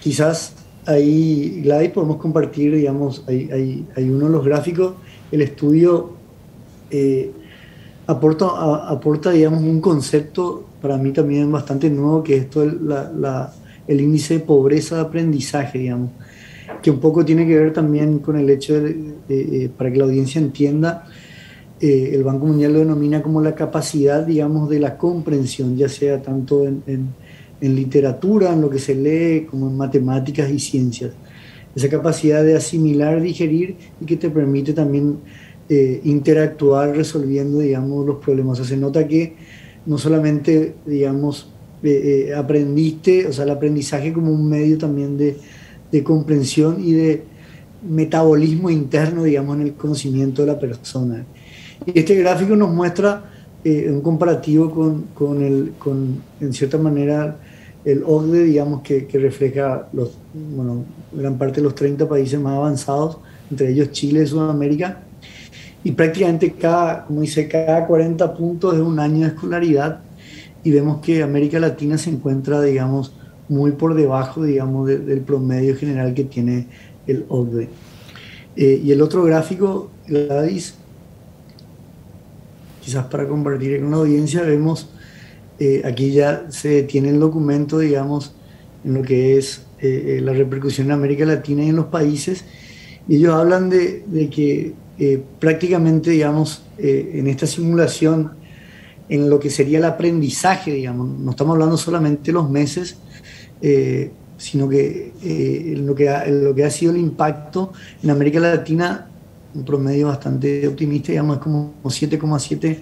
quizás 0.00 0.54
ahí, 0.86 1.60
Gladys, 1.64 1.90
podemos 1.90 2.16
compartir, 2.16 2.74
digamos, 2.74 3.24
hay, 3.28 3.86
uno 3.96 4.26
de 4.26 4.32
los 4.32 4.44
gráficos, 4.44 4.94
el 5.30 5.42
estudio 5.42 6.12
eh, 6.90 7.30
aporta, 8.06 8.88
aporta, 8.88 9.30
digamos, 9.30 9.62
un 9.62 9.80
concepto 9.80 10.64
para 10.80 10.96
mí 10.96 11.12
también 11.12 11.50
bastante 11.52 11.90
nuevo, 11.90 12.22
que 12.22 12.36
es 12.36 12.42
esto 12.44 12.62
el 12.62 14.00
índice 14.00 14.34
de 14.34 14.40
pobreza 14.40 14.96
de 14.96 15.02
aprendizaje, 15.02 15.78
digamos, 15.78 16.10
que 16.82 16.90
un 16.90 16.98
poco 16.98 17.24
tiene 17.24 17.46
que 17.46 17.56
ver 17.56 17.72
también 17.72 18.20
con 18.20 18.38
el 18.38 18.48
hecho 18.48 18.80
de, 18.80 19.70
para 19.76 19.92
que 19.92 19.98
la 19.98 20.04
audiencia 20.04 20.40
entienda, 20.40 21.06
eh, 21.80 22.10
el 22.12 22.22
Banco 22.24 22.46
Mundial 22.46 22.74
lo 22.74 22.78
denomina 22.80 23.22
como 23.22 23.40
la 23.40 23.54
capacidad, 23.54 24.24
digamos, 24.24 24.68
de 24.68 24.80
la 24.80 24.96
comprensión, 24.98 25.76
ya 25.76 25.88
sea 25.88 26.20
tanto 26.20 26.64
en, 26.64 27.08
literatura, 27.60 28.52
en 28.52 28.60
lo 28.60 28.70
que 28.70 28.78
se 28.78 28.94
lee, 28.94 29.46
como 29.50 29.68
en 29.68 29.76
matemáticas 29.76 30.50
y 30.50 30.58
ciencias. 30.58 31.12
Esa 31.74 31.88
capacidad 31.88 32.42
de 32.42 32.56
asimilar, 32.56 33.20
digerir 33.20 33.76
y 34.00 34.04
que 34.04 34.16
te 34.16 34.30
permite 34.30 34.72
también 34.72 35.18
eh, 35.68 36.00
interactuar 36.04 36.96
resolviendo, 36.96 37.60
digamos, 37.60 38.04
los 38.04 38.16
problemas. 38.16 38.58
Se 38.58 38.76
nota 38.76 39.06
que 39.06 39.34
no 39.86 39.98
solamente, 39.98 40.74
digamos, 40.84 41.48
eh, 41.82 42.32
aprendiste, 42.36 43.26
o 43.26 43.32
sea, 43.32 43.44
el 43.44 43.50
aprendizaje 43.50 44.12
como 44.12 44.32
un 44.32 44.48
medio 44.48 44.76
también 44.76 45.16
de, 45.16 45.36
comprensión 46.02 46.76
y 46.84 46.92
de 46.92 47.22
metabolismo 47.88 48.68
interno, 48.68 49.24
digamos, 49.24 49.56
en 49.56 49.62
el 49.62 49.74
conocimiento 49.74 50.42
de 50.42 50.48
la 50.48 50.58
persona. 50.58 51.24
Y 51.86 51.98
este 51.98 52.16
gráfico 52.16 52.54
nos 52.54 52.72
muestra 52.72 53.30
eh, 53.64 53.88
un 53.90 54.00
comparativo 54.00 54.70
con, 54.70 55.02
con, 55.14 55.42
el, 55.42 55.72
con, 55.78 56.20
en 56.40 56.52
cierta 56.52 56.78
manera, 56.78 57.38
el 57.84 58.02
OCDE, 58.04 58.44
digamos, 58.44 58.82
que, 58.82 59.06
que, 59.06 59.18
refleja 59.18 59.88
los, 59.92 60.16
bueno, 60.34 60.84
gran 61.12 61.38
parte 61.38 61.56
de 61.56 61.62
los 61.62 61.74
30 61.74 62.08
países 62.08 62.38
más 62.38 62.54
avanzados, 62.54 63.18
entre 63.50 63.70
ellos 63.70 63.90
Chile 63.92 64.22
y 64.22 64.26
Sudamérica. 64.26 65.02
Y 65.82 65.92
prácticamente 65.92 66.52
cada, 66.52 67.06
como 67.06 67.22
dice, 67.22 67.48
cada 67.48 67.86
40 67.86 68.34
puntos 68.34 68.74
es 68.74 68.80
un 68.80 68.98
año 68.98 69.20
de 69.20 69.28
escolaridad 69.28 70.00
y 70.62 70.70
vemos 70.70 71.00
que 71.00 71.22
América 71.22 71.58
Latina 71.58 71.96
se 71.96 72.10
encuentra, 72.10 72.60
digamos, 72.60 73.14
muy 73.48 73.72
por 73.72 73.94
debajo, 73.94 74.44
digamos, 74.44 74.86
del 74.86 75.20
promedio 75.22 75.74
general 75.76 76.14
que 76.14 76.24
tiene 76.24 76.66
el 77.06 77.24
OCDE. 77.28 77.68
Eh, 78.56 78.80
y 78.84 78.92
el 78.92 79.00
otro 79.00 79.24
gráfico, 79.24 79.90
Gladys, 80.06 80.74
quizás 82.82 83.06
para 83.06 83.26
compartir 83.26 83.80
con 83.80 83.90
la 83.90 83.98
audiencia, 83.98 84.42
vemos, 84.42 84.90
eh, 85.60 85.82
aquí 85.84 86.10
ya 86.10 86.46
se 86.48 86.84
tiene 86.84 87.10
el 87.10 87.20
documento, 87.20 87.78
digamos, 87.78 88.32
en 88.82 88.94
lo 88.94 89.02
que 89.02 89.36
es 89.36 89.66
eh, 89.78 90.16
eh, 90.16 90.20
la 90.22 90.32
repercusión 90.32 90.86
en 90.86 90.92
América 90.92 91.26
Latina 91.26 91.62
y 91.62 91.68
en 91.68 91.76
los 91.76 91.86
países, 91.86 92.46
y 93.06 93.16
ellos 93.16 93.34
hablan 93.34 93.68
de, 93.68 94.02
que 94.30 94.72
prácticamente, 95.38 96.10
digamos, 96.10 96.62
en 96.78 97.26
esta 97.26 97.46
simulación, 97.46 98.32
en 99.08 99.28
lo 99.28 99.38
que 99.40 99.50
sería 99.50 99.78
el 99.78 99.84
aprendizaje, 99.84 100.72
digamos, 100.72 101.18
no 101.18 101.30
estamos 101.30 101.54
hablando 101.54 101.76
solamente 101.76 102.26
de 102.26 102.32
los 102.32 102.48
meses, 102.48 102.96
sino 104.36 104.68
que, 104.68 105.12
lo 105.78 105.94
que 105.94 106.10
lo 106.28 106.54
que 106.54 106.64
ha 106.64 106.70
sido 106.70 106.92
el 106.92 106.98
impacto 106.98 107.72
en 108.02 108.10
América 108.10 108.40
Latina 108.40 109.10
un 109.54 109.64
promedio 109.64 110.08
bastante 110.08 110.66
optimista, 110.68 111.08
digamos, 111.08 111.38
es 111.38 111.42
como 111.42 111.74
7,7 111.84 112.78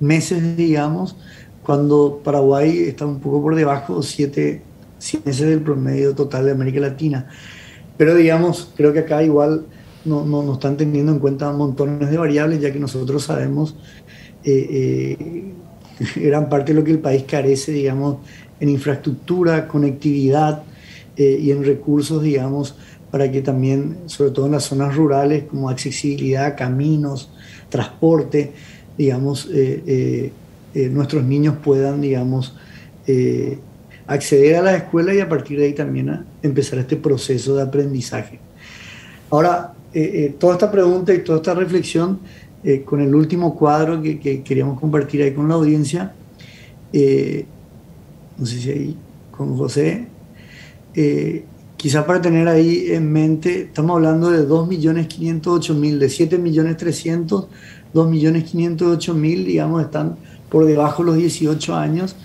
meses, 0.00 0.56
digamos, 0.56 1.16
cuando 1.70 2.20
Paraguay 2.24 2.80
está 2.88 3.06
un 3.06 3.20
poco 3.20 3.40
por 3.40 3.54
debajo, 3.54 4.02
7, 4.02 4.60
meses 5.24 5.48
del 5.48 5.60
promedio 5.60 6.16
total 6.16 6.46
de 6.46 6.50
América 6.50 6.80
Latina. 6.80 7.28
Pero 7.96 8.16
digamos, 8.16 8.72
creo 8.76 8.92
que 8.92 8.98
acá 8.98 9.22
igual 9.22 9.66
no, 10.04 10.24
no, 10.24 10.52
están 10.52 10.76
teniendo 10.76 11.12
en 11.12 11.20
cuenta 11.20 11.52
montones 11.52 12.10
de 12.10 12.18
variables, 12.18 12.60
ya 12.60 12.72
que 12.72 12.80
nosotros 12.80 13.22
sabemos 13.22 13.76
eh, 14.42 15.14
eh, 15.16 15.54
gran 16.28 16.48
parte 16.48 16.72
de 16.72 16.80
lo 16.80 16.84
que 16.84 16.90
el 16.90 16.98
país 16.98 17.22
carece, 17.22 17.70
digamos, 17.70 18.16
en 18.58 18.68
infraestructura, 18.68 19.68
conectividad 19.68 20.64
eh, 21.16 21.38
y 21.40 21.52
en 21.52 21.64
recursos, 21.64 22.20
digamos, 22.20 22.74
para 23.12 23.30
que 23.30 23.42
también, 23.42 23.96
sobre 24.06 24.32
todo 24.32 24.46
en 24.46 24.52
las 24.52 24.64
zonas 24.64 24.96
rurales, 24.96 25.44
como 25.44 25.70
accesibilidad, 25.70 26.56
caminos, 26.56 27.30
transporte, 27.68 28.54
digamos, 28.98 29.48
eh, 29.52 30.32
eh, 30.74 30.88
nuestros 30.88 31.24
niños 31.24 31.56
puedan, 31.62 32.00
digamos, 32.00 32.56
acceder 34.06 34.56
a 34.56 34.62
la 34.62 34.76
escuela 34.76 35.12
y 35.12 35.18
a 35.18 35.28
partir 35.28 35.58
de 35.58 35.66
ahí 35.66 35.72
también 35.72 36.24
empezar 36.42 36.78
este 36.78 36.96
proceso 36.96 37.56
de 37.56 37.62
aprendizaje. 37.62 38.38
Ahora, 39.30 39.72
toda 40.38 40.52
esta 40.52 40.70
pregunta 40.70 41.12
y 41.12 41.24
toda 41.24 41.38
esta 41.38 41.54
reflexión, 41.54 42.20
con 42.84 43.00
el 43.00 43.12
último 43.12 43.56
cuadro 43.56 44.00
que, 44.00 44.20
que, 44.20 44.44
queríamos 44.44 44.78
compartir 44.78 45.22
ahí 45.22 45.32
con 45.32 45.48
la 45.48 45.54
audiencia, 45.54 46.12
no 46.92 48.46
sé 48.46 48.60
si 48.60 48.70
ahí 48.70 48.96
con 49.32 49.56
José, 49.56 50.06
quizá 51.80 52.04
para 52.04 52.20
tener 52.20 52.46
ahí 52.46 52.88
en 52.90 53.10
mente, 53.10 53.62
estamos 53.62 53.96
hablando 53.96 54.30
de 54.30 54.46
2.508.000, 54.46 55.96
de 55.96 56.06
7.300.000, 56.08 57.46
2.508.000, 57.94 59.44
digamos, 59.46 59.82
están 59.82 60.16
por 60.50 60.66
debajo 60.66 61.02
de 61.02 61.06
los 61.06 61.16
18 61.16 61.74
años. 61.74 62.16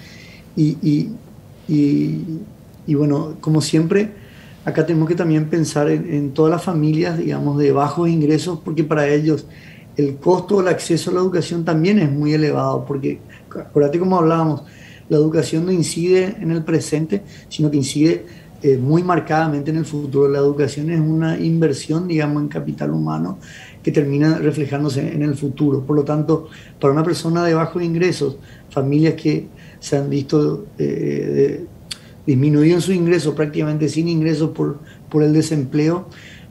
Y, 0.55 1.09
y, 1.67 2.93
bueno, 2.93 3.35
como 3.41 3.61
siempre, 3.61 4.11
acá 4.65 4.85
tenemos 4.85 5.07
que 5.07 5.15
también 5.15 5.49
pensar 5.49 5.89
en, 5.89 6.31
todas 6.31 6.51
las 6.51 6.63
familias, 6.63 7.17
digamos, 7.17 7.57
de 7.57 7.71
bajos 7.71 8.09
ingresos, 8.09 8.59
porque 8.63 8.83
para 8.83 9.07
ellos 9.07 9.45
el 9.97 10.17
costo 10.17 10.57
del 10.57 10.67
acceso 10.67 11.11
a 11.11 11.13
la 11.13 11.19
educación 11.21 11.63
también 11.63 11.99
es 11.99 12.11
muy 12.11 12.33
elevado, 12.33 12.85
porque 12.85 13.19
acuérdate 13.49 13.99
como 13.99 14.17
hablábamos, 14.17 14.63
la 15.07 15.17
educación 15.17 15.65
no 15.65 15.71
incide 15.71 16.35
en 16.39 16.51
el 16.51 16.63
presente, 16.63 17.23
sino 17.47 17.71
que 17.71 17.77
incide 17.77 18.25
eh, 18.65 18.79
muy 18.79 19.03
marcadamente 19.03 19.69
en 19.69 19.77
el 19.77 19.85
futuro. 19.85 20.27
La 20.27 20.39
educación 20.39 20.89
es 20.89 20.99
una 20.99 21.37
inversión, 21.37 22.07
digamos, 22.07 22.41
en 22.41 22.47
capital 22.47 22.89
humano 22.89 23.37
que 23.83 23.91
termina 23.91 24.39
reflejándose 24.39 25.13
en 25.13 25.21
el 25.21 25.35
futuro. 25.35 25.85
Por 25.85 25.95
lo 25.95 26.03
tanto, 26.03 26.47
para 26.81 26.91
una 26.91 27.03
persona 27.03 27.43
de 27.43 27.53
bajos 27.53 27.83
ingresos, 27.83 28.37
familias 28.71 29.13
que 29.13 29.49
se 29.79 29.97
han 29.97 30.09
visto 30.09 30.65
eh, 30.79 31.63
disminuido 32.25 32.73
en 32.73 32.81
sus 32.81 32.95
ingresos, 32.95 33.35
prácticamente 33.35 33.87
sin 33.87 34.07
ingresos 34.07 34.49
por, 34.49 34.79
por 35.11 35.21
el 35.21 35.31
desempleo, 35.31 36.09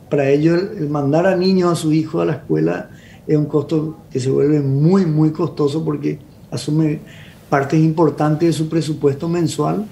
para 0.08 0.30
ellos 0.30 0.62
el, 0.78 0.88
mandar 0.88 1.26
a 1.26 1.34
niños, 1.34 1.72
a 1.72 1.74
su 1.74 1.92
hijo 1.92 2.20
a 2.20 2.26
la 2.26 2.34
escuela 2.34 2.90
es 3.26 3.36
un 3.36 3.46
costo 3.46 4.02
que 4.12 4.20
se 4.20 4.30
vuelve 4.30 4.60
muy, 4.60 5.04
muy 5.04 5.32
costoso 5.32 5.84
porque 5.84 6.20
asume 6.48 7.00
partes 7.50 7.80
importantes 7.80 8.50
de 8.50 8.52
su 8.52 8.68
presupuesto 8.68 9.28
mensual 9.28 9.88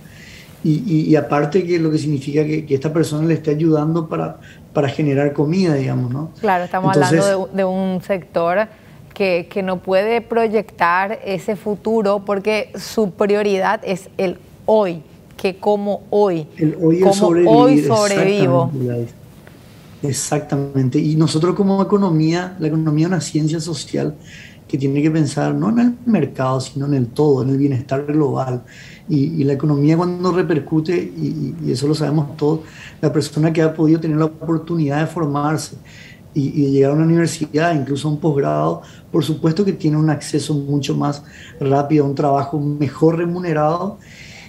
y, 0.64 1.16
aparte 1.16 1.64
que 1.64 1.78
lo 1.78 1.90
que 1.90 1.98
significa 1.98 2.44
que, 2.44 2.66
esta 2.68 2.92
persona 2.92 3.26
le 3.26 3.34
esté 3.34 3.50
ayudando 3.50 4.08
para, 4.08 4.38
para 4.72 4.88
generar 4.88 5.32
comida, 5.32 5.74
digamos, 5.74 6.10
¿no? 6.10 6.30
Claro, 6.40 6.64
estamos 6.64 6.96
hablando 6.96 7.50
de, 7.52 7.64
un 7.64 8.00
sector 8.02 8.68
que, 9.14 9.48
que, 9.50 9.62
no 9.62 9.78
puede 9.78 10.20
proyectar 10.20 11.18
ese 11.24 11.56
futuro 11.56 12.22
porque 12.24 12.70
su 12.76 13.10
prioridad 13.10 13.80
es 13.84 14.08
el 14.18 14.38
hoy, 14.66 15.02
que 15.36 15.56
como 15.56 16.02
hoy, 16.10 16.46
el 16.56 16.76
hoy 16.80 17.00
como 17.00 17.28
hoy 17.28 17.82
sobrevivo. 17.82 18.70
Exactamente. 20.02 20.98
Y 20.98 21.14
nosotros 21.16 21.54
como 21.54 21.80
economía, 21.82 22.56
la 22.58 22.66
economía 22.68 23.06
es 23.06 23.12
una 23.12 23.20
ciencia 23.20 23.60
social 23.60 24.16
que 24.66 24.78
tiene 24.78 25.02
que 25.02 25.10
pensar 25.10 25.54
no 25.54 25.68
en 25.68 25.78
el 25.78 25.94
mercado, 26.06 26.60
sino 26.60 26.86
en 26.86 26.94
el 26.94 27.08
todo, 27.08 27.42
en 27.42 27.50
el 27.50 27.58
bienestar 27.58 28.04
global. 28.06 28.62
Y, 29.08 29.44
la 29.44 29.52
economía 29.52 29.96
cuando 29.96 30.32
repercute, 30.32 30.96
y, 30.96 31.54
eso 31.70 31.86
lo 31.86 31.94
sabemos 31.94 32.36
todos, 32.36 32.60
la 33.00 33.12
persona 33.12 33.52
que 33.52 33.62
ha 33.62 33.74
podido 33.74 34.00
tener 34.00 34.16
la 34.16 34.24
oportunidad 34.24 35.00
de 35.00 35.06
formarse 35.06 35.76
y, 36.34 36.70
llegar 36.70 36.92
a 36.92 36.94
una 36.94 37.04
universidad, 37.04 37.74
incluso 37.74 38.08
a 38.08 38.12
un 38.12 38.18
posgrado, 38.18 38.82
por 39.10 39.22
supuesto 39.22 39.64
que 39.64 39.74
tiene 39.74 39.98
un 39.98 40.08
acceso 40.08 40.54
mucho 40.54 40.96
más 40.96 41.22
rápido 41.60 42.04
a 42.04 42.08
un 42.08 42.14
trabajo 42.14 42.58
mejor 42.58 43.18
remunerado. 43.18 43.98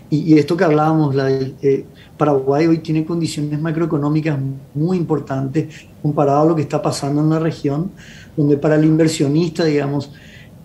Y, 0.09 0.37
esto 0.37 0.55
que 0.55 0.63
hablábamos, 0.63 1.15
la, 1.15 1.31
eh, 1.31 1.85
Paraguay 2.17 2.67
hoy 2.67 2.79
tiene 2.79 3.03
condiciones 3.03 3.59
macroeconómicas 3.59 4.37
muy 4.75 4.97
importantes 4.97 5.87
comparado 6.01 6.41
a 6.41 6.45
lo 6.45 6.55
que 6.55 6.61
está 6.61 6.81
pasando 6.81 7.21
en 7.21 7.29
la 7.29 7.39
región, 7.39 7.91
donde 8.37 8.57
para 8.57 8.75
el 8.75 8.85
inversionista, 8.85 9.65
digamos, 9.65 10.11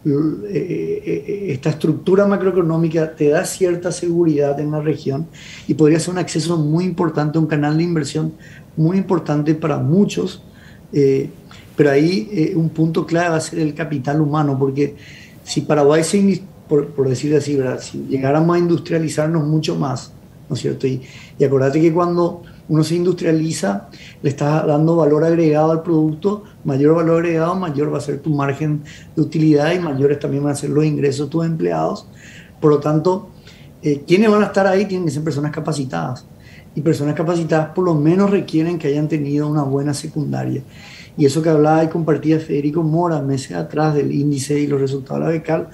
eh, 0.05 1.03
eh, 1.05 1.47
esta 1.53 1.71
estructura 1.71 2.25
macroeconómica 2.25 3.15
te 3.17 3.31
da 3.31 3.45
cierta 3.45 3.91
seguridad 3.91 4.59
en 4.61 4.71
la 4.71 4.81
región 4.81 5.27
y 5.67 5.75
podría 5.75 5.99
ser 5.99 6.13
un 6.13 6.19
acceso 6.19 6.57
muy 6.57 6.85
importante, 6.85 7.39
un 7.39 7.47
canal 7.47 7.77
de 7.77 7.83
inversión 7.83 8.33
muy 8.77 8.97
importante 8.97 9.55
para 9.57 9.79
muchos, 9.79 10.43
eh, 10.93 11.29
pero 11.77 11.91
ahí 11.91 12.53
un 12.55 12.71
punto 12.71 13.05
clave 13.05 13.31
va 13.31 13.37
a 13.37 13.41
ser 13.41 13.59
el 13.59 13.75
capital 13.75 14.21
humano, 14.21 14.57
porque 14.59 14.95
si 15.43 15.63
Paraguay, 15.63 16.05
se, 16.05 16.43
por, 16.69 16.89
por 16.89 17.09
decir 17.09 17.35
así, 17.35 17.59
si 17.81 18.07
llegáramos 18.09 18.57
a 18.57 18.59
industrializarnos 18.59 19.47
mucho 19.47 19.77
más, 19.77 20.13
¿no 20.49 20.55
es 20.55 20.63
cierto? 20.63 20.87
Y, 20.87 21.03
y 21.39 21.45
acordate 21.45 21.81
que 21.81 21.93
cuando 21.93 22.43
uno 22.69 22.85
se 22.85 22.97
industrializa, 22.97 23.89
le 24.23 24.31
estás 24.31 24.67
dando 24.67 24.97
valor 24.97 25.25
agregado 25.25 25.73
al 25.73 25.83
producto, 25.83 26.45
mayor 26.65 26.95
valor 26.95 27.25
agregado, 27.25 27.55
mayor 27.55 27.93
va 27.93 27.99
a 27.99 28.03
ser 28.03 28.21
tu 28.21 28.31
margen 28.31 28.83
de 29.17 29.23
utilidad 29.23 29.73
y 29.73 29.79
mayores 29.79 30.19
también 30.19 30.45
van 30.45 30.53
a 30.53 30.57
ser 30.57 30.71
los 30.71 30.85
ingresos 30.85 31.27
de 31.27 31.31
tus 31.31 31.47
empleados. 31.47 32.07
Por 32.61 32.73
lo 32.73 32.79
tanto, 32.79 33.31
eh, 33.83 34.03
quienes 34.07 34.31
van 34.31 34.43
a 34.43 34.47
estar 34.47 34.67
ahí 34.67 34.85
tienen 34.85 35.07
que 35.07 35.13
ser 35.13 35.25
personas 35.25 35.53
capacitadas. 35.53 36.27
Y 36.75 36.83
personas 36.83 37.15
capacitadas 37.15 37.71
por 37.75 37.85
lo 37.85 37.95
menos 37.95 38.31
requieren 38.31 38.79
que 38.79 38.89
hayan 38.89 39.09
tenido 39.09 39.49
una 39.49 39.63
buena 39.63 39.95
secundaria. 39.95 40.63
Y 41.17 41.25
eso 41.27 41.43
que 41.43 41.49
hablaba 41.49 41.83
y 41.83 41.89
compartía 41.89 42.39
Federico 42.39 42.83
Mora 42.83 43.21
meses 43.23 43.57
atrás 43.57 43.95
del 43.95 44.13
índice 44.13 44.61
y 44.61 44.67
los 44.67 44.81
resultados 44.81 45.21
de 45.21 45.27
la 45.27 45.33
becal, 45.33 45.69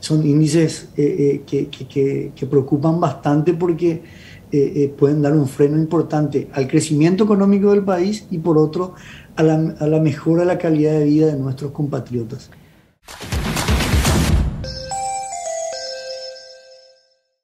son 0.00 0.26
índices 0.26 0.88
eh, 0.96 1.42
eh, 1.50 1.68
que, 1.68 2.32
que, 2.34 2.46
preocupan 2.46 3.00
bastante 3.00 3.54
porque 3.54 4.02
eh, 4.50 4.94
pueden 4.96 5.22
dar 5.22 5.34
un 5.34 5.46
freno 5.46 5.76
importante 5.76 6.48
al 6.52 6.68
crecimiento 6.68 7.24
económico 7.24 7.70
del 7.70 7.84
país 7.84 8.26
y 8.30 8.38
por 8.38 8.58
otro 8.58 8.94
a 9.36 9.42
la, 9.42 9.54
a 9.78 9.86
la 9.86 10.00
mejora 10.00 10.42
de 10.42 10.46
la 10.46 10.58
calidad 10.58 10.92
de 10.92 11.04
vida 11.04 11.26
de 11.26 11.38
nuestros 11.38 11.72
compatriotas. 11.72 12.50